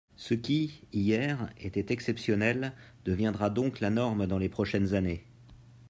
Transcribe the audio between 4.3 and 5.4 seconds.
les prochaines années.